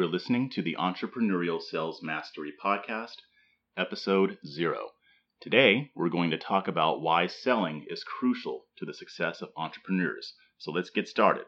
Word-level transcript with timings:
You 0.00 0.06
are 0.06 0.08
listening 0.08 0.48
to 0.52 0.62
the 0.62 0.76
Entrepreneurial 0.80 1.60
Sales 1.60 2.02
Mastery 2.02 2.54
Podcast, 2.64 3.16
Episode 3.76 4.38
0. 4.46 4.86
Today, 5.42 5.90
we're 5.94 6.08
going 6.08 6.30
to 6.30 6.38
talk 6.38 6.68
about 6.68 7.02
why 7.02 7.26
selling 7.26 7.84
is 7.86 8.02
crucial 8.02 8.64
to 8.78 8.86
the 8.86 8.94
success 8.94 9.42
of 9.42 9.50
entrepreneurs. 9.58 10.32
So 10.56 10.72
let's 10.72 10.88
get 10.88 11.06
started. 11.06 11.44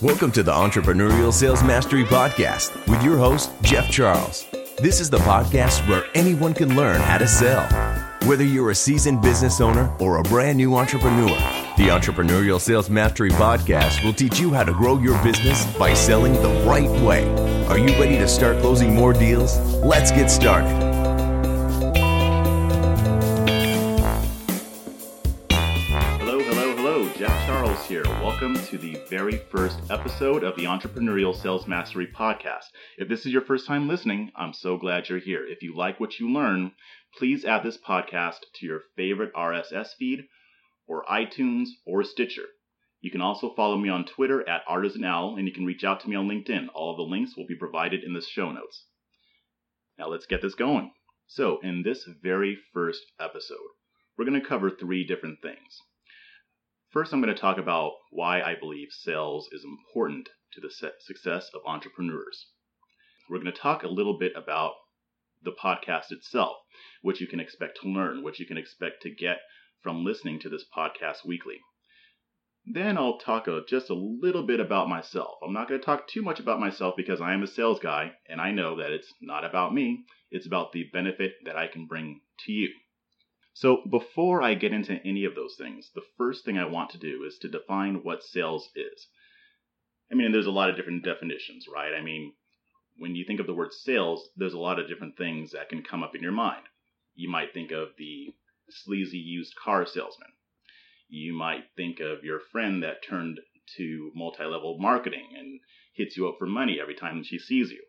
Welcome 0.00 0.32
to 0.32 0.42
the 0.42 0.52
Entrepreneurial 0.52 1.34
Sales 1.34 1.62
Mastery 1.62 2.04
Podcast 2.04 2.74
with 2.88 3.02
your 3.02 3.18
host, 3.18 3.50
Jeff 3.60 3.90
Charles. 3.90 4.53
This 4.78 4.98
is 4.98 5.08
the 5.08 5.18
podcast 5.18 5.88
where 5.88 6.04
anyone 6.16 6.52
can 6.52 6.74
learn 6.74 7.00
how 7.00 7.18
to 7.18 7.28
sell. 7.28 7.64
Whether 8.28 8.42
you're 8.42 8.72
a 8.72 8.74
seasoned 8.74 9.22
business 9.22 9.60
owner 9.60 9.88
or 10.00 10.16
a 10.18 10.22
brand 10.24 10.58
new 10.58 10.74
entrepreneur, 10.74 11.28
the 11.76 11.88
Entrepreneurial 11.90 12.60
Sales 12.60 12.90
Mastery 12.90 13.30
Podcast 13.30 14.04
will 14.04 14.12
teach 14.12 14.40
you 14.40 14.52
how 14.52 14.64
to 14.64 14.72
grow 14.72 14.98
your 14.98 15.22
business 15.22 15.64
by 15.76 15.94
selling 15.94 16.32
the 16.34 16.64
right 16.66 16.90
way. 17.02 17.24
Are 17.66 17.78
you 17.78 17.96
ready 18.00 18.18
to 18.18 18.26
start 18.26 18.58
closing 18.58 18.92
more 18.92 19.12
deals? 19.12 19.56
Let's 19.74 20.10
get 20.10 20.28
started. 20.28 20.93
Welcome 28.44 28.66
to 28.66 28.76
the 28.76 29.00
very 29.08 29.38
first 29.38 29.90
episode 29.90 30.44
of 30.44 30.54
the 30.54 30.64
Entrepreneurial 30.64 31.34
Sales 31.34 31.66
Mastery 31.66 32.06
Podcast. 32.06 32.66
If 32.98 33.08
this 33.08 33.24
is 33.24 33.32
your 33.32 33.40
first 33.40 33.66
time 33.66 33.88
listening, 33.88 34.32
I'm 34.36 34.52
so 34.52 34.76
glad 34.76 35.08
you're 35.08 35.18
here. 35.18 35.46
If 35.46 35.62
you 35.62 35.74
like 35.74 35.98
what 35.98 36.20
you 36.20 36.30
learn, 36.30 36.72
please 37.16 37.46
add 37.46 37.62
this 37.62 37.78
podcast 37.78 38.40
to 38.56 38.66
your 38.66 38.82
favorite 38.96 39.32
RSS 39.32 39.94
feed 39.98 40.26
or 40.86 41.06
iTunes 41.10 41.68
or 41.86 42.04
Stitcher. 42.04 42.44
You 43.00 43.10
can 43.10 43.22
also 43.22 43.54
follow 43.54 43.78
me 43.78 43.88
on 43.88 44.04
Twitter 44.04 44.46
at 44.46 44.66
ArtisanOwl, 44.66 45.38
and 45.38 45.48
you 45.48 45.54
can 45.54 45.64
reach 45.64 45.82
out 45.82 46.00
to 46.00 46.08
me 46.10 46.14
on 46.14 46.28
LinkedIn. 46.28 46.66
All 46.74 46.90
of 46.90 46.98
the 46.98 47.10
links 47.10 47.38
will 47.38 47.46
be 47.46 47.56
provided 47.56 48.04
in 48.04 48.12
the 48.12 48.20
show 48.20 48.52
notes. 48.52 48.84
Now 49.98 50.08
let's 50.08 50.26
get 50.26 50.42
this 50.42 50.54
going. 50.54 50.92
So, 51.26 51.60
in 51.62 51.82
this 51.82 52.06
very 52.22 52.58
first 52.74 53.06
episode, 53.18 53.56
we're 54.18 54.26
going 54.26 54.38
to 54.38 54.46
cover 54.46 54.68
three 54.68 55.06
different 55.06 55.38
things. 55.40 55.80
First, 56.94 57.12
I'm 57.12 57.20
going 57.20 57.34
to 57.34 57.40
talk 57.40 57.58
about 57.58 57.94
why 58.12 58.40
I 58.40 58.54
believe 58.54 58.92
sales 58.92 59.48
is 59.50 59.64
important 59.64 60.28
to 60.52 60.60
the 60.60 60.70
success 61.00 61.50
of 61.52 61.66
entrepreneurs. 61.66 62.46
We're 63.28 63.40
going 63.40 63.52
to 63.52 63.60
talk 63.60 63.82
a 63.82 63.88
little 63.88 64.16
bit 64.16 64.30
about 64.36 64.74
the 65.42 65.50
podcast 65.50 66.12
itself, 66.12 66.54
what 67.02 67.18
you 67.18 67.26
can 67.26 67.40
expect 67.40 67.80
to 67.82 67.88
learn, 67.88 68.22
what 68.22 68.38
you 68.38 68.46
can 68.46 68.56
expect 68.56 69.02
to 69.02 69.10
get 69.10 69.38
from 69.82 70.04
listening 70.04 70.38
to 70.38 70.48
this 70.48 70.64
podcast 70.72 71.26
weekly. 71.26 71.56
Then 72.64 72.96
I'll 72.96 73.18
talk 73.18 73.48
a, 73.48 73.62
just 73.68 73.90
a 73.90 73.94
little 73.94 74.46
bit 74.46 74.60
about 74.60 74.88
myself. 74.88 75.38
I'm 75.44 75.52
not 75.52 75.68
going 75.68 75.80
to 75.80 75.84
talk 75.84 76.06
too 76.06 76.22
much 76.22 76.38
about 76.38 76.60
myself 76.60 76.94
because 76.96 77.20
I 77.20 77.34
am 77.34 77.42
a 77.42 77.48
sales 77.48 77.80
guy 77.80 78.12
and 78.28 78.40
I 78.40 78.52
know 78.52 78.76
that 78.76 78.92
it's 78.92 79.12
not 79.20 79.44
about 79.44 79.74
me, 79.74 80.04
it's 80.30 80.46
about 80.46 80.70
the 80.70 80.84
benefit 80.92 81.32
that 81.44 81.56
I 81.56 81.66
can 81.66 81.86
bring 81.86 82.20
to 82.46 82.52
you. 82.52 82.68
So 83.56 83.82
before 83.88 84.42
I 84.42 84.54
get 84.54 84.72
into 84.72 85.00
any 85.06 85.24
of 85.24 85.36
those 85.36 85.54
things, 85.56 85.90
the 85.94 86.04
first 86.18 86.44
thing 86.44 86.58
I 86.58 86.64
want 86.64 86.90
to 86.90 86.98
do 86.98 87.22
is 87.24 87.38
to 87.38 87.48
define 87.48 88.02
what 88.02 88.24
sales 88.24 88.68
is. 88.74 89.06
I 90.10 90.16
mean, 90.16 90.32
there's 90.32 90.46
a 90.46 90.50
lot 90.50 90.70
of 90.70 90.76
different 90.76 91.04
definitions, 91.04 91.66
right? 91.72 91.94
I 91.94 92.02
mean, 92.02 92.34
when 92.98 93.14
you 93.14 93.24
think 93.24 93.38
of 93.38 93.46
the 93.46 93.54
word 93.54 93.72
sales, 93.72 94.28
there's 94.36 94.54
a 94.54 94.58
lot 94.58 94.80
of 94.80 94.88
different 94.88 95.16
things 95.16 95.52
that 95.52 95.68
can 95.68 95.84
come 95.84 96.02
up 96.02 96.16
in 96.16 96.22
your 96.22 96.32
mind. 96.32 96.64
You 97.14 97.30
might 97.30 97.54
think 97.54 97.70
of 97.70 97.90
the 97.96 98.34
sleazy 98.68 99.18
used 99.18 99.54
car 99.54 99.86
salesman. 99.86 100.32
You 101.08 101.32
might 101.32 101.64
think 101.76 102.00
of 102.00 102.24
your 102.24 102.40
friend 102.40 102.82
that 102.82 103.04
turned 103.04 103.38
to 103.76 104.10
multi 104.16 104.44
level 104.44 104.78
marketing 104.80 105.28
and 105.38 105.60
hits 105.94 106.16
you 106.16 106.28
up 106.28 106.36
for 106.40 106.46
money 106.46 106.80
every 106.80 106.96
time 106.96 107.22
she 107.22 107.38
sees 107.38 107.70
you. 107.70 107.84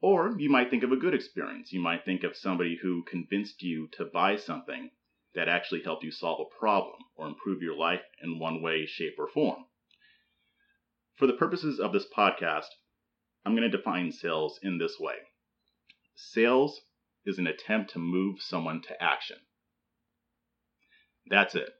Or 0.00 0.38
you 0.38 0.48
might 0.48 0.70
think 0.70 0.82
of 0.82 0.92
a 0.92 0.96
good 0.96 1.14
experience. 1.14 1.72
You 1.72 1.80
might 1.80 2.04
think 2.04 2.22
of 2.22 2.36
somebody 2.36 2.78
who 2.80 3.02
convinced 3.04 3.62
you 3.62 3.88
to 3.92 4.04
buy 4.04 4.36
something 4.36 4.90
that 5.34 5.48
actually 5.48 5.82
helped 5.82 6.04
you 6.04 6.10
solve 6.10 6.40
a 6.40 6.58
problem 6.58 6.96
or 7.16 7.26
improve 7.26 7.62
your 7.62 7.76
life 7.76 8.02
in 8.22 8.38
one 8.38 8.62
way, 8.62 8.86
shape, 8.86 9.14
or 9.18 9.28
form. 9.28 9.64
For 11.16 11.26
the 11.26 11.32
purposes 11.32 11.80
of 11.80 11.92
this 11.92 12.06
podcast, 12.16 12.68
I'm 13.44 13.56
going 13.56 13.68
to 13.68 13.76
define 13.76 14.12
sales 14.12 14.60
in 14.62 14.78
this 14.78 14.98
way 15.00 15.16
sales 16.20 16.80
is 17.24 17.38
an 17.38 17.46
attempt 17.46 17.90
to 17.92 17.98
move 17.98 18.42
someone 18.42 18.82
to 18.82 19.02
action. 19.02 19.36
That's 21.30 21.54
it. 21.54 21.70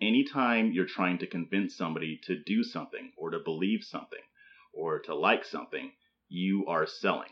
Anytime 0.00 0.72
you're 0.72 0.86
trying 0.86 1.18
to 1.18 1.26
convince 1.26 1.76
somebody 1.76 2.18
to 2.24 2.42
do 2.44 2.64
something 2.64 3.12
or 3.16 3.30
to 3.30 3.38
believe 3.38 3.84
something 3.84 4.22
or 4.72 4.98
to 5.00 5.14
like 5.14 5.44
something, 5.44 5.92
you 6.34 6.66
are 6.66 6.84
selling. 6.84 7.30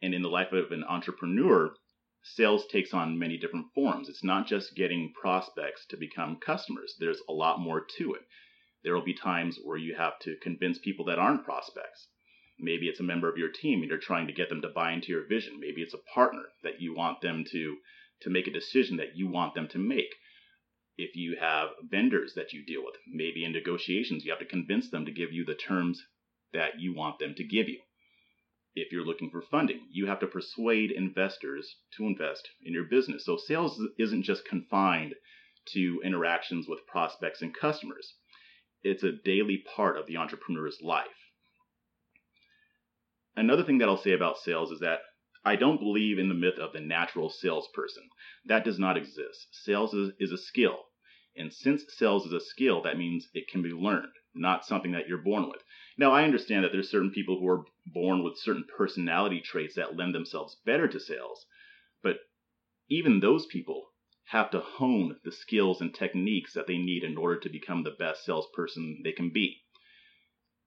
And 0.00 0.14
in 0.14 0.22
the 0.22 0.28
life 0.28 0.52
of 0.52 0.70
an 0.70 0.84
entrepreneur, 0.84 1.74
sales 2.22 2.64
takes 2.66 2.94
on 2.94 3.18
many 3.18 3.36
different 3.36 3.66
forms. 3.74 4.08
It's 4.08 4.22
not 4.22 4.46
just 4.46 4.76
getting 4.76 5.12
prospects 5.20 5.84
to 5.86 5.96
become 5.96 6.36
customers, 6.36 6.94
there's 7.00 7.20
a 7.28 7.32
lot 7.32 7.58
more 7.58 7.84
to 7.98 8.14
it. 8.14 8.22
There 8.84 8.94
will 8.94 9.04
be 9.04 9.14
times 9.14 9.58
where 9.64 9.76
you 9.76 9.96
have 9.96 10.18
to 10.20 10.36
convince 10.42 10.78
people 10.78 11.04
that 11.06 11.18
aren't 11.18 11.44
prospects. 11.44 12.06
Maybe 12.56 12.86
it's 12.86 13.00
a 13.00 13.02
member 13.02 13.28
of 13.28 13.36
your 13.36 13.50
team 13.50 13.80
and 13.80 13.90
you're 13.90 13.98
trying 13.98 14.28
to 14.28 14.32
get 14.32 14.48
them 14.48 14.62
to 14.62 14.68
buy 14.68 14.92
into 14.92 15.08
your 15.08 15.26
vision. 15.26 15.58
Maybe 15.58 15.82
it's 15.82 15.94
a 15.94 16.14
partner 16.14 16.44
that 16.62 16.80
you 16.80 16.94
want 16.94 17.20
them 17.22 17.44
to, 17.50 17.78
to 18.22 18.30
make 18.30 18.46
a 18.46 18.52
decision 18.52 18.96
that 18.98 19.16
you 19.16 19.28
want 19.28 19.54
them 19.54 19.66
to 19.72 19.78
make. 19.78 20.14
If 20.96 21.16
you 21.16 21.36
have 21.40 21.70
vendors 21.82 22.34
that 22.36 22.52
you 22.52 22.64
deal 22.64 22.84
with, 22.84 22.94
maybe 23.08 23.44
in 23.44 23.52
negotiations, 23.52 24.24
you 24.24 24.30
have 24.30 24.38
to 24.38 24.46
convince 24.46 24.88
them 24.88 25.04
to 25.06 25.12
give 25.12 25.32
you 25.32 25.44
the 25.44 25.54
terms 25.56 26.00
that 26.52 26.78
you 26.78 26.94
want 26.94 27.18
them 27.18 27.34
to 27.34 27.44
give 27.44 27.68
you 27.68 27.80
if 28.74 28.92
you're 28.92 29.04
looking 29.04 29.30
for 29.30 29.42
funding. 29.42 29.86
You 29.90 30.06
have 30.06 30.20
to 30.20 30.26
persuade 30.26 30.90
investors 30.90 31.76
to 31.96 32.06
invest 32.06 32.48
in 32.62 32.72
your 32.72 32.84
business. 32.84 33.24
So 33.24 33.36
sales 33.36 33.82
isn't 33.98 34.22
just 34.22 34.44
confined 34.44 35.14
to 35.72 36.00
interactions 36.04 36.66
with 36.68 36.86
prospects 36.86 37.42
and 37.42 37.54
customers. 37.54 38.14
It's 38.82 39.02
a 39.02 39.12
daily 39.12 39.62
part 39.76 39.98
of 39.98 40.06
the 40.06 40.16
entrepreneur's 40.16 40.78
life. 40.82 41.06
Another 43.36 43.64
thing 43.64 43.78
that 43.78 43.88
I'll 43.88 43.96
say 43.96 44.12
about 44.12 44.38
sales 44.38 44.70
is 44.70 44.80
that 44.80 45.00
I 45.44 45.56
don't 45.56 45.80
believe 45.80 46.18
in 46.18 46.28
the 46.28 46.34
myth 46.34 46.58
of 46.58 46.72
the 46.72 46.80
natural 46.80 47.30
salesperson. 47.30 48.08
That 48.44 48.64
does 48.64 48.78
not 48.78 48.96
exist. 48.96 49.48
Sales 49.52 49.94
is, 49.94 50.12
is 50.18 50.32
a 50.32 50.38
skill. 50.38 50.78
And 51.36 51.52
since 51.52 51.84
sales 51.96 52.26
is 52.26 52.32
a 52.32 52.40
skill, 52.40 52.82
that 52.82 52.98
means 52.98 53.28
it 53.32 53.48
can 53.48 53.62
be 53.62 53.70
learned, 53.70 54.12
not 54.34 54.66
something 54.66 54.92
that 54.92 55.08
you're 55.08 55.22
born 55.22 55.48
with. 55.48 55.62
Now, 56.00 56.12
I 56.12 56.24
understand 56.24 56.64
that 56.64 56.72
there's 56.72 56.88
certain 56.88 57.10
people 57.10 57.38
who 57.38 57.46
are 57.48 57.66
born 57.84 58.22
with 58.24 58.38
certain 58.38 58.64
personality 58.74 59.42
traits 59.42 59.74
that 59.74 59.96
lend 59.96 60.14
themselves 60.14 60.56
better 60.64 60.88
to 60.88 60.98
sales, 60.98 61.44
but 62.02 62.20
even 62.88 63.20
those 63.20 63.44
people 63.44 63.90
have 64.28 64.50
to 64.52 64.60
hone 64.60 65.20
the 65.24 65.30
skills 65.30 65.82
and 65.82 65.94
techniques 65.94 66.54
that 66.54 66.66
they 66.66 66.78
need 66.78 67.04
in 67.04 67.18
order 67.18 67.38
to 67.40 67.50
become 67.50 67.82
the 67.82 67.90
best 67.90 68.24
salesperson 68.24 69.02
they 69.04 69.12
can 69.12 69.28
be. 69.28 69.62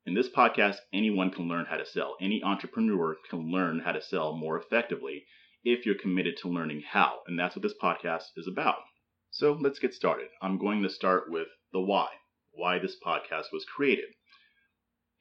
In 0.06 0.14
this 0.14 0.30
podcast, 0.30 0.78
anyone 0.94 1.32
can 1.32 1.48
learn 1.48 1.66
how 1.66 1.78
to 1.78 1.86
sell. 1.88 2.16
Any 2.22 2.44
entrepreneur 2.44 3.18
can 3.28 3.52
learn 3.52 3.80
how 3.80 3.94
to 3.94 4.04
sell 4.04 4.38
more 4.38 4.60
effectively 4.60 5.26
if 5.64 5.84
you're 5.84 5.96
committed 5.96 6.38
to 6.38 6.48
learning 6.48 6.84
how. 6.88 7.22
And 7.26 7.40
that's 7.40 7.56
what 7.56 7.64
this 7.64 7.74
podcast 7.82 8.26
is 8.38 8.46
about. 8.46 8.84
So 9.32 9.54
let's 9.54 9.80
get 9.80 9.96
started. 9.96 10.28
I'm 10.44 10.60
going 10.60 10.84
to 10.84 10.90
start 10.92 11.32
with 11.32 11.48
the 11.72 11.82
why, 11.82 12.10
why 12.52 12.78
this 12.78 12.98
podcast 13.04 13.52
was 13.52 13.66
created 13.66 14.10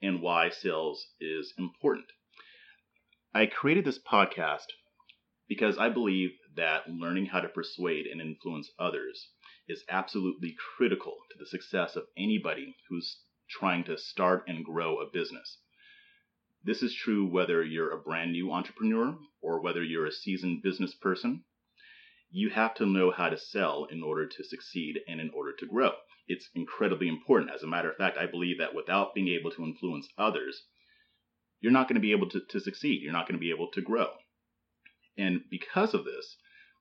and 0.03 0.21
why 0.21 0.49
sales 0.49 1.07
is 1.19 1.53
important. 1.57 2.05
I 3.33 3.47
created 3.47 3.85
this 3.85 3.99
podcast 3.99 4.67
because 5.47 5.77
I 5.77 5.89
believe 5.89 6.31
that 6.55 6.89
learning 6.89 7.27
how 7.27 7.39
to 7.39 7.47
persuade 7.47 8.05
and 8.05 8.21
influence 8.21 8.69
others 8.77 9.29
is 9.67 9.83
absolutely 9.89 10.55
critical 10.77 11.15
to 11.31 11.37
the 11.39 11.47
success 11.47 11.95
of 11.95 12.03
anybody 12.17 12.75
who's 12.89 13.21
trying 13.49 13.85
to 13.85 13.97
start 13.97 14.43
and 14.47 14.65
grow 14.65 14.99
a 14.99 15.09
business. 15.11 15.59
This 16.63 16.83
is 16.83 16.93
true 16.93 17.25
whether 17.25 17.63
you're 17.63 17.91
a 17.91 18.01
brand 18.01 18.33
new 18.33 18.51
entrepreneur 18.51 19.17
or 19.41 19.61
whether 19.61 19.83
you're 19.83 20.05
a 20.05 20.11
seasoned 20.11 20.61
business 20.61 20.93
person. 20.93 21.43
You 22.33 22.49
have 22.49 22.73
to 22.75 22.85
know 22.85 23.11
how 23.11 23.29
to 23.29 23.37
sell 23.37 23.87
in 23.89 24.03
order 24.03 24.27
to 24.27 24.43
succeed 24.43 24.99
and 25.07 25.21
in 25.21 25.29
order 25.29 25.53
to 25.59 25.65
grow 25.65 25.93
it's 26.27 26.49
incredibly 26.55 27.07
important. 27.09 27.51
As 27.53 27.63
a 27.63 27.67
matter 27.67 27.89
of 27.91 27.97
fact, 27.97 28.17
I 28.17 28.25
believe 28.25 28.57
that 28.59 28.73
without 28.73 29.13
being 29.13 29.27
able 29.27 29.51
to 29.51 29.63
influence 29.63 30.07
others, 30.17 30.63
you're 31.59 31.71
not 31.71 31.87
going 31.87 31.95
to 31.95 32.01
be 32.01 32.11
able 32.11 32.29
to, 32.29 32.41
to 32.49 32.59
succeed. 32.59 33.01
You're 33.01 33.13
not 33.13 33.27
going 33.27 33.37
to 33.37 33.43
be 33.43 33.51
able 33.51 33.69
to 33.71 33.81
grow. 33.81 34.07
And 35.17 35.41
because 35.49 35.93
of 35.93 36.05
this, 36.05 36.37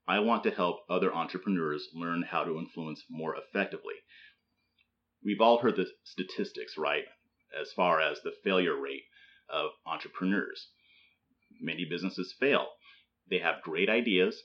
I 0.07 0.21
want 0.21 0.43
to 0.45 0.51
help 0.51 0.81
other 0.89 1.13
entrepreneurs 1.13 1.89
learn 1.95 2.23
how 2.23 2.45
to 2.45 2.59
influence 2.59 3.05
more 3.11 3.37
effectively. 3.37 3.95
We've 5.25 5.41
all 5.41 5.59
heard 5.59 5.77
the 5.77 5.87
statistics, 6.05 6.77
right, 6.77 7.05
as 7.59 7.73
far 7.73 8.01
as 8.01 8.21
the 8.23 8.35
failure 8.43 8.81
rate 8.81 9.05
of 9.49 9.71
entrepreneurs. 9.87 10.69
Many 11.61 11.85
businesses 11.85 12.35
fail. 12.39 12.69
they 13.29 13.39
have 13.39 13.63
great 13.63 13.89
ideas, 13.89 14.43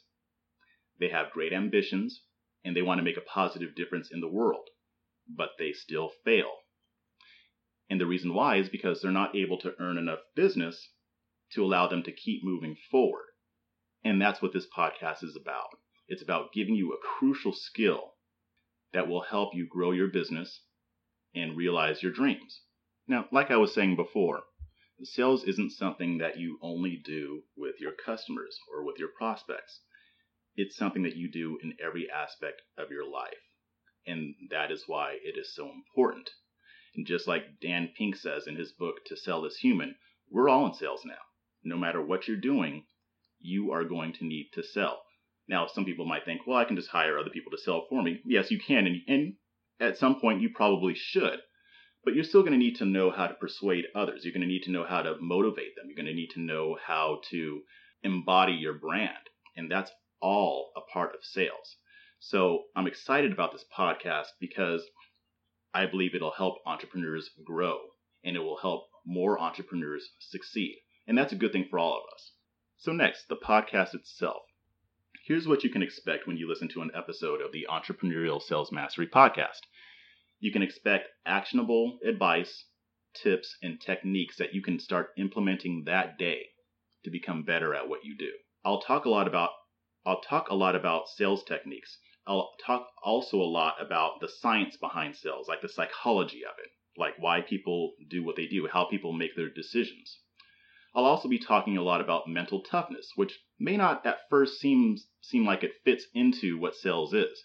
they 0.99 1.09
have 1.09 1.31
great 1.31 1.53
ambitions, 1.53 2.23
and 2.63 2.75
they 2.75 2.81
want 2.81 2.99
to 2.99 3.03
make 3.03 3.17
a 3.17 3.21
positive 3.21 3.75
difference 3.75 4.11
in 4.11 4.19
the 4.19 4.27
world, 4.27 4.69
but 5.27 5.51
they 5.57 5.71
still 5.71 6.11
fail. 6.23 6.51
And 7.89 8.01
the 8.01 8.05
reason 8.05 8.33
why 8.33 8.57
is 8.57 8.69
because 8.69 9.01
they're 9.01 9.11
not 9.11 9.35
able 9.35 9.57
to 9.59 9.75
earn 9.79 9.97
enough 9.97 10.19
business 10.35 10.89
to 11.53 11.63
allow 11.63 11.87
them 11.87 12.03
to 12.03 12.11
keep 12.11 12.43
moving 12.43 12.75
forward. 12.91 13.25
And 14.03 14.21
that's 14.21 14.41
what 14.41 14.53
this 14.53 14.67
podcast 14.67 15.23
is 15.23 15.35
about. 15.35 15.69
It's 16.07 16.21
about 16.21 16.53
giving 16.53 16.75
you 16.75 16.93
a 16.93 17.17
crucial 17.19 17.53
skill 17.53 18.13
that 18.93 19.07
will 19.07 19.21
help 19.21 19.53
you 19.53 19.67
grow 19.67 19.91
your 19.91 20.07
business 20.07 20.61
and 21.35 21.57
realize 21.57 22.03
your 22.03 22.11
dreams. 22.11 22.61
Now, 23.07 23.27
like 23.31 23.51
I 23.51 23.57
was 23.57 23.73
saying 23.73 23.95
before, 23.95 24.43
sales 25.03 25.43
isn't 25.43 25.71
something 25.71 26.17
that 26.17 26.37
you 26.37 26.57
only 26.61 26.97
do 26.97 27.43
with 27.55 27.79
your 27.79 27.93
customers 27.93 28.59
or 28.73 28.83
with 28.83 28.97
your 28.97 29.09
prospects. 29.17 29.81
It's 30.57 30.75
something 30.75 31.03
that 31.03 31.15
you 31.15 31.31
do 31.31 31.59
in 31.63 31.77
every 31.79 32.09
aspect 32.09 32.63
of 32.77 32.89
your 32.89 33.09
life. 33.09 33.37
And 34.07 34.33
that 34.49 34.71
is 34.71 34.85
why 34.87 35.17
it 35.23 35.37
is 35.37 35.53
so 35.53 35.69
important. 35.71 36.31
And 36.95 37.05
just 37.05 37.27
like 37.27 37.59
Dan 37.61 37.91
Pink 37.95 38.15
says 38.15 38.47
in 38.47 38.55
his 38.55 38.71
book, 38.71 39.05
To 39.05 39.15
Sell 39.15 39.45
is 39.45 39.57
Human, 39.57 39.95
we're 40.31 40.49
all 40.49 40.65
in 40.65 40.73
sales 40.73 41.05
now. 41.05 41.21
No 41.63 41.77
matter 41.77 42.01
what 42.01 42.27
you're 42.27 42.37
doing, 42.37 42.85
you 43.39 43.71
are 43.71 43.83
going 43.83 44.13
to 44.13 44.25
need 44.25 44.49
to 44.53 44.63
sell. 44.63 45.03
Now, 45.47 45.67
some 45.67 45.85
people 45.85 46.05
might 46.05 46.25
think, 46.25 46.41
well, 46.45 46.57
I 46.57 46.65
can 46.65 46.75
just 46.75 46.89
hire 46.89 47.19
other 47.19 47.29
people 47.29 47.51
to 47.51 47.57
sell 47.57 47.85
for 47.87 48.01
me. 48.01 48.21
Yes, 48.25 48.49
you 48.49 48.59
can. 48.59 48.87
And, 48.87 49.01
and 49.07 49.33
at 49.79 49.97
some 49.97 50.19
point, 50.19 50.41
you 50.41 50.49
probably 50.49 50.95
should. 50.95 51.39
But 52.03 52.15
you're 52.15 52.23
still 52.23 52.41
going 52.41 52.53
to 52.53 52.57
need 52.57 52.77
to 52.77 52.85
know 52.85 53.11
how 53.11 53.27
to 53.27 53.33
persuade 53.35 53.85
others. 53.93 54.23
You're 54.23 54.33
going 54.33 54.41
to 54.41 54.47
need 54.47 54.63
to 54.63 54.71
know 54.71 54.85
how 54.85 55.03
to 55.03 55.17
motivate 55.19 55.75
them. 55.75 55.85
You're 55.87 55.95
going 55.95 56.07
to 56.07 56.13
need 56.13 56.31
to 56.31 56.41
know 56.41 56.77
how 56.83 57.19
to 57.29 57.61
embody 58.01 58.53
your 58.53 58.73
brand. 58.73 59.11
And 59.55 59.69
that's 59.69 59.91
all 60.21 60.71
a 60.75 60.81
part 60.81 61.13
of 61.15 61.23
sales. 61.23 61.77
So 62.19 62.63
I'm 62.75 62.87
excited 62.87 63.31
about 63.31 63.51
this 63.51 63.65
podcast 63.75 64.27
because 64.39 64.83
I 65.73 65.85
believe 65.85 66.15
it'll 66.15 66.31
help 66.31 66.57
entrepreneurs 66.65 67.29
grow 67.43 67.79
and 68.23 68.35
it 68.35 68.39
will 68.39 68.57
help 68.57 68.87
more 69.05 69.39
entrepreneurs 69.39 70.09
succeed. 70.19 70.77
And 71.07 71.17
that's 71.17 71.33
a 71.33 71.37
good 71.37 71.51
thing 71.51 71.67
for 71.69 71.79
all 71.79 71.97
of 71.97 72.13
us. 72.13 72.33
So, 72.77 72.91
next, 72.91 73.27
the 73.27 73.37
podcast 73.37 73.93
itself. 73.93 74.43
Here's 75.25 75.47
what 75.47 75.63
you 75.63 75.69
can 75.69 75.83
expect 75.83 76.27
when 76.27 76.37
you 76.37 76.47
listen 76.47 76.69
to 76.69 76.81
an 76.81 76.91
episode 76.95 77.41
of 77.41 77.51
the 77.51 77.67
Entrepreneurial 77.69 78.41
Sales 78.41 78.71
Mastery 78.71 79.07
podcast 79.07 79.61
you 80.39 80.51
can 80.51 80.61
expect 80.61 81.09
actionable 81.25 81.97
advice, 82.05 82.65
tips, 83.15 83.57
and 83.63 83.81
techniques 83.81 84.37
that 84.37 84.53
you 84.53 84.61
can 84.61 84.79
start 84.79 85.09
implementing 85.17 85.83
that 85.85 86.17
day 86.17 86.49
to 87.03 87.09
become 87.09 87.43
better 87.43 87.73
at 87.73 87.89
what 87.89 88.03
you 88.05 88.15
do. 88.15 88.31
I'll 88.63 88.81
talk 88.81 89.05
a 89.05 89.09
lot 89.09 89.27
about 89.27 89.49
I'll 90.07 90.21
talk 90.21 90.47
a 90.47 90.55
lot 90.55 90.73
about 90.73 91.09
sales 91.09 91.43
techniques. 91.43 91.97
I'll 92.25 92.53
talk 92.65 92.87
also 93.03 93.41
a 93.41 93.43
lot 93.43 93.75
about 93.81 94.21
the 94.21 94.29
science 94.29 94.77
behind 94.77 95.17
sales, 95.17 95.49
like 95.49 95.61
the 95.61 95.67
psychology 95.67 96.45
of 96.45 96.57
it, 96.59 96.69
like 96.95 97.15
why 97.19 97.41
people 97.41 97.91
do 98.09 98.23
what 98.23 98.37
they 98.37 98.47
do, 98.47 98.69
how 98.71 98.85
people 98.85 99.11
make 99.11 99.35
their 99.35 99.49
decisions. 99.49 100.17
I'll 100.95 101.03
also 101.03 101.27
be 101.27 101.37
talking 101.37 101.75
a 101.75 101.83
lot 101.83 101.99
about 101.99 102.29
mental 102.29 102.61
toughness, 102.61 103.11
which 103.17 103.37
may 103.59 103.75
not 103.75 104.05
at 104.05 104.29
first 104.29 104.61
seem 104.61 104.95
seem 105.19 105.45
like 105.45 105.65
it 105.65 105.81
fits 105.83 106.05
into 106.13 106.57
what 106.57 106.75
sales 106.75 107.13
is, 107.13 107.43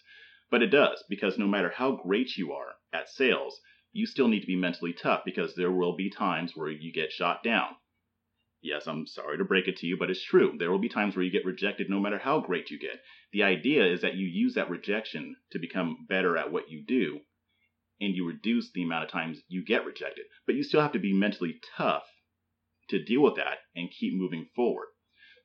but 0.49 0.63
it 0.63 0.67
does, 0.67 1.03
because 1.09 1.37
no 1.37 1.47
matter 1.47 1.69
how 1.69 1.91
great 1.97 2.37
you 2.37 2.53
are 2.53 2.75
at 2.93 3.09
sales, 3.09 3.59
you 3.91 4.05
still 4.05 4.29
need 4.29 4.39
to 4.39 4.47
be 4.47 4.55
mentally 4.55 4.93
tough 4.93 5.25
because 5.25 5.53
there 5.55 5.73
will 5.73 5.97
be 5.97 6.09
times 6.09 6.55
where 6.55 6.69
you 6.69 6.93
get 6.93 7.11
shot 7.11 7.43
down. 7.43 7.75
Yes, 8.63 8.87
I'm 8.87 9.05
sorry 9.05 9.37
to 9.37 9.43
break 9.43 9.67
it 9.67 9.75
to 9.79 9.87
you, 9.87 9.97
but 9.97 10.09
it's 10.09 10.23
true. 10.23 10.55
There 10.57 10.71
will 10.71 10.79
be 10.79 10.87
times 10.87 11.17
where 11.17 11.25
you 11.25 11.31
get 11.31 11.43
rejected 11.43 11.89
no 11.89 11.99
matter 11.99 12.17
how 12.17 12.39
great 12.39 12.71
you 12.71 12.79
get. 12.79 13.03
The 13.33 13.43
idea 13.43 13.85
is 13.85 13.99
that 14.01 14.15
you 14.15 14.25
use 14.25 14.53
that 14.53 14.69
rejection 14.69 15.35
to 15.51 15.59
become 15.59 16.05
better 16.07 16.37
at 16.37 16.49
what 16.49 16.71
you 16.71 16.81
do, 16.81 17.19
and 17.99 18.15
you 18.15 18.25
reduce 18.25 18.71
the 18.71 18.83
amount 18.83 19.03
of 19.03 19.11
times 19.11 19.41
you 19.49 19.65
get 19.65 19.85
rejected. 19.85 20.27
But 20.45 20.55
you 20.55 20.63
still 20.63 20.79
have 20.79 20.93
to 20.93 20.99
be 20.99 21.11
mentally 21.11 21.59
tough 21.75 22.03
to 22.87 23.03
deal 23.03 23.21
with 23.21 23.35
that 23.35 23.57
and 23.75 23.91
keep 23.91 24.13
moving 24.13 24.47
forward. 24.55 24.87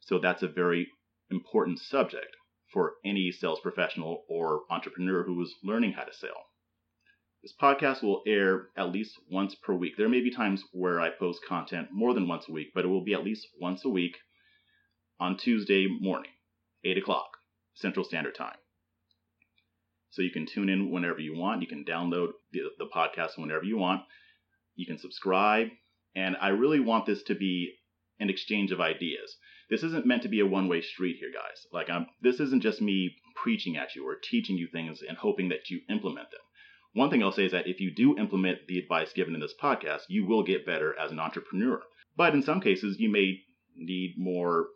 So 0.01 0.21
that's 0.21 0.45
a 0.45 0.49
very 0.49 0.87
important 1.29 1.81
subject 1.81 2.37
for 2.73 2.95
any 3.05 3.33
sales 3.33 3.59
professional 3.61 4.27
or 4.29 4.63
entrepreneur 4.71 5.25
who 5.25 5.43
is 5.43 5.57
learning 5.65 5.95
how 5.95 6.05
to 6.05 6.15
sell. 6.15 6.48
This 7.43 7.55
podcast 7.61 8.03
will 8.03 8.23
air 8.27 8.71
at 8.77 8.91
least 8.93 9.17
once 9.31 9.55
per 9.55 9.73
week. 9.73 9.97
There 9.97 10.09
may 10.09 10.21
be 10.21 10.31
times 10.31 10.65
where 10.73 11.01
I 11.01 11.11
post 11.11 11.45
content 11.47 11.89
more 11.93 12.13
than 12.13 12.27
once 12.27 12.49
a 12.49 12.53
week, 12.53 12.73
but 12.75 12.85
it 12.85 12.89
will 12.89 13.05
be 13.05 13.15
at 13.15 13.25
least 13.25 13.47
once 13.61 13.85
a 13.85 13.89
week 13.89 14.17
on 15.21 15.37
Tuesday 15.37 15.87
morning, 15.87 16.33
8 16.85 16.99
o'clock 16.99 17.37
Central 17.75 18.05
Standard 18.05 18.35
Time. 18.35 18.57
So 20.11 20.23
you 20.23 20.31
can 20.31 20.47
tune 20.47 20.69
in 20.69 20.91
whenever 20.91 21.21
you 21.21 21.37
want. 21.37 21.63
You 21.63 21.69
can 21.69 21.85
download 21.85 22.31
the, 22.53 22.71
the 22.77 22.87
podcast 22.87 23.39
whenever 23.39 23.65
you 23.65 23.77
want. 23.77 24.03
You 24.75 24.87
can 24.87 24.99
subscribe. 24.99 25.69
And 26.17 26.37
I 26.41 26.49
really 26.49 26.81
want 26.81 27.07
this 27.07 27.23
to 27.25 27.37
be 27.37 27.75
an 28.19 28.31
exchange 28.31 28.73
of 28.73 28.81
ideas. 28.81 29.37
This 29.71 29.85
isn't 29.85 30.07
meant 30.07 30.23
to 30.23 30.29
be 30.29 30.41
a 30.41 30.47
one-way 30.47 30.81
street 30.81 31.19
here, 31.21 31.31
guys. 31.33 31.67
Like 31.73 31.89
I'm 31.89 32.07
this 32.21 32.41
isn't 32.41 32.63
just 32.63 32.81
me 32.81 33.15
preaching 33.37 33.77
at 33.77 33.95
you 33.95 34.09
or 34.09 34.17
teaching 34.17 34.57
you 34.57 34.67
things 34.73 35.03
and 35.07 35.17
hoping 35.17 35.51
that 35.51 35.71
you 35.71 35.83
implement 35.89 36.31
them. 36.33 36.41
One 36.95 37.11
thing 37.11 37.23
I'll 37.23 37.33
say 37.33 37.45
is 37.45 37.53
that 37.53 37.67
if 37.67 37.81
you 37.81 37.95
do 37.95 38.19
implement 38.19 38.67
the 38.67 38.79
advice 38.79 39.13
given 39.13 39.35
in 39.35 39.41
this 39.41 39.55
podcast, 39.61 40.03
you 40.09 40.27
will 40.27 40.43
get 40.43 40.67
better 40.67 40.99
as 40.99 41.11
an 41.11 41.19
entrepreneur. 41.19 41.83
But 42.17 42.35
in 42.35 42.43
some 42.43 42.61
cases, 42.61 42.99
you 42.99 43.11
may 43.11 43.41
need 43.77 44.15
more 44.19 44.69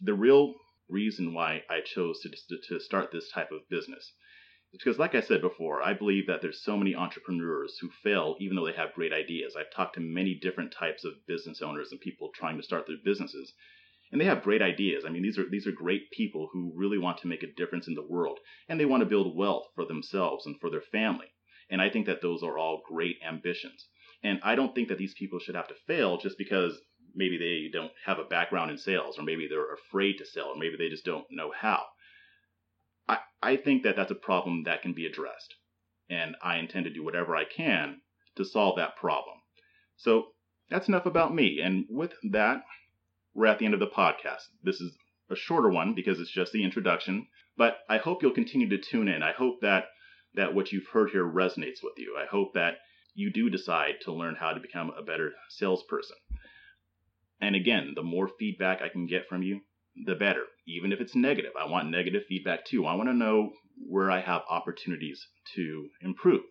The 0.00 0.14
real 0.14 0.54
reason 0.88 1.34
why 1.34 1.62
I 1.68 1.80
chose 1.80 2.20
to, 2.20 2.30
to 2.68 2.80
start 2.80 3.12
this 3.12 3.30
type 3.30 3.52
of 3.52 3.68
business 3.68 4.12
is 4.72 4.78
because, 4.78 4.98
like 4.98 5.14
I 5.14 5.20
said 5.20 5.40
before, 5.40 5.82
I 5.82 5.92
believe 5.92 6.26
that 6.26 6.42
there's 6.42 6.62
so 6.62 6.76
many 6.76 6.94
entrepreneurs 6.94 7.78
who 7.80 7.90
fail 8.02 8.36
even 8.40 8.56
though 8.56 8.66
they 8.66 8.72
have 8.72 8.94
great 8.94 9.12
ideas. 9.12 9.56
I've 9.56 9.70
talked 9.74 9.94
to 9.94 10.00
many 10.00 10.34
different 10.34 10.72
types 10.72 11.04
of 11.04 11.26
business 11.26 11.60
owners 11.62 11.92
and 11.92 12.00
people 12.00 12.30
trying 12.34 12.56
to 12.56 12.62
start 12.62 12.86
their 12.86 12.96
businesses, 13.04 13.52
and 14.12 14.20
they 14.20 14.24
have 14.24 14.42
great 14.42 14.62
ideas. 14.62 15.04
I 15.04 15.10
mean, 15.10 15.22
these 15.22 15.38
are 15.38 15.48
these 15.48 15.66
are 15.66 15.72
great 15.72 16.10
people 16.10 16.48
who 16.52 16.72
really 16.74 16.98
want 16.98 17.18
to 17.18 17.28
make 17.28 17.42
a 17.42 17.52
difference 17.52 17.88
in 17.88 17.94
the 17.94 18.06
world, 18.06 18.38
and 18.68 18.78
they 18.78 18.84
want 18.86 19.02
to 19.02 19.08
build 19.08 19.36
wealth 19.36 19.68
for 19.74 19.84
themselves 19.84 20.46
and 20.46 20.58
for 20.60 20.70
their 20.70 20.80
family. 20.80 21.26
And 21.68 21.80
I 21.80 21.88
think 21.88 22.06
that 22.06 22.20
those 22.20 22.42
are 22.42 22.58
all 22.58 22.82
great 22.88 23.18
ambitions. 23.26 23.86
And 24.22 24.40
I 24.42 24.54
don't 24.54 24.74
think 24.74 24.88
that 24.88 24.98
these 24.98 25.14
people 25.14 25.38
should 25.38 25.54
have 25.54 25.68
to 25.68 25.74
fail 25.86 26.18
just 26.18 26.36
because 26.36 26.78
maybe 27.14 27.38
they 27.38 27.70
don't 27.72 27.92
have 28.04 28.18
a 28.18 28.24
background 28.24 28.70
in 28.70 28.78
sales, 28.78 29.18
or 29.18 29.22
maybe 29.22 29.48
they're 29.48 29.74
afraid 29.74 30.18
to 30.18 30.26
sell, 30.26 30.48
or 30.48 30.56
maybe 30.56 30.76
they 30.76 30.88
just 30.88 31.04
don't 31.04 31.24
know 31.30 31.50
how. 31.58 31.84
I, 33.08 33.18
I 33.42 33.56
think 33.56 33.82
that 33.82 33.96
that's 33.96 34.10
a 34.10 34.16
problem 34.16 34.64
that 34.64 34.82
can 34.82 34.92
be 34.92 35.06
addressed. 35.06 35.54
And 36.08 36.36
I 36.42 36.58
intend 36.58 36.84
to 36.84 36.92
do 36.92 37.04
whatever 37.04 37.34
I 37.36 37.44
can 37.44 38.00
to 38.36 38.44
solve 38.44 38.76
that 38.76 38.96
problem. 38.96 39.36
So 39.96 40.28
that's 40.68 40.88
enough 40.88 41.06
about 41.06 41.34
me. 41.34 41.60
And 41.60 41.86
with 41.88 42.12
that, 42.30 42.62
we're 43.34 43.46
at 43.46 43.58
the 43.58 43.64
end 43.64 43.74
of 43.74 43.80
the 43.80 43.86
podcast. 43.86 44.42
This 44.62 44.80
is 44.80 44.92
a 45.30 45.36
shorter 45.36 45.68
one 45.68 45.94
because 45.94 46.18
it's 46.20 46.30
just 46.30 46.52
the 46.52 46.64
introduction, 46.64 47.26
but 47.56 47.78
I 47.88 47.98
hope 47.98 48.22
you'll 48.22 48.32
continue 48.32 48.68
to 48.70 48.78
tune 48.78 49.08
in. 49.08 49.22
I 49.22 49.32
hope 49.32 49.60
that 49.62 49.84
that 50.34 50.54
what 50.54 50.70
you've 50.70 50.86
heard 50.86 51.10
here 51.10 51.24
resonates 51.24 51.82
with 51.82 51.94
you. 51.98 52.16
I 52.16 52.26
hope 52.26 52.54
that 52.54 52.74
you 53.14 53.32
do 53.32 53.50
decide 53.50 53.94
to 54.02 54.12
learn 54.12 54.36
how 54.38 54.52
to 54.52 54.60
become 54.60 54.92
a 54.96 55.02
better 55.02 55.32
salesperson. 55.48 56.16
And 57.40 57.56
again, 57.56 57.92
the 57.94 58.02
more 58.02 58.28
feedback 58.38 58.82
I 58.82 58.88
can 58.88 59.06
get 59.06 59.28
from 59.28 59.42
you, 59.42 59.60
the 60.04 60.14
better. 60.14 60.44
Even 60.66 60.92
if 60.92 61.00
it's 61.00 61.16
negative, 61.16 61.52
I 61.58 61.64
want 61.68 61.90
negative 61.90 62.24
feedback 62.28 62.64
too. 62.64 62.86
I 62.86 62.94
want 62.94 63.08
to 63.08 63.14
know 63.14 63.50
where 63.88 64.10
I 64.10 64.20
have 64.20 64.42
opportunities 64.48 65.26
to 65.54 65.88
improve. 66.02 66.42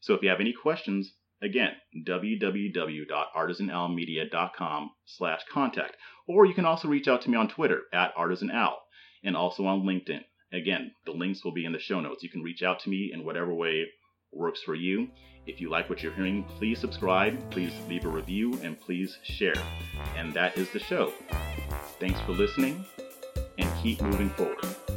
So 0.00 0.14
if 0.14 0.22
you 0.22 0.30
have 0.30 0.40
any 0.40 0.52
questions, 0.52 1.12
again, 1.42 1.72
www.artisanowlmedia.com 2.06 4.90
slash 5.04 5.42
contact. 5.50 5.96
Or 6.26 6.46
you 6.46 6.54
can 6.54 6.64
also 6.64 6.88
reach 6.88 7.08
out 7.08 7.22
to 7.22 7.30
me 7.30 7.36
on 7.36 7.48
Twitter 7.48 7.82
at 7.92 8.14
ArtisanOwl 8.16 8.76
and 9.22 9.36
also 9.36 9.66
on 9.66 9.82
LinkedIn. 9.82 10.24
Again, 10.52 10.92
the 11.04 11.12
links 11.12 11.44
will 11.44 11.52
be 11.52 11.66
in 11.66 11.72
the 11.72 11.78
show 11.78 12.00
notes. 12.00 12.22
You 12.22 12.30
can 12.30 12.42
reach 12.42 12.62
out 12.62 12.80
to 12.80 12.90
me 12.90 13.10
in 13.12 13.24
whatever 13.24 13.52
way 13.52 13.86
works 14.32 14.62
for 14.62 14.74
you. 14.74 15.08
If 15.46 15.60
you 15.60 15.70
like 15.70 15.88
what 15.88 16.02
you're 16.02 16.12
hearing, 16.12 16.44
please 16.44 16.78
subscribe, 16.78 17.50
please 17.50 17.72
leave 17.88 18.04
a 18.04 18.08
review, 18.08 18.58
and 18.62 18.78
please 18.78 19.18
share. 19.22 19.54
And 20.16 20.34
that 20.34 20.58
is 20.58 20.70
the 20.70 20.78
show. 20.78 21.12
Thanks 21.98 22.20
for 22.20 22.32
listening, 22.32 22.84
and 23.56 23.70
keep 23.82 24.00
moving 24.02 24.30
forward. 24.30 24.87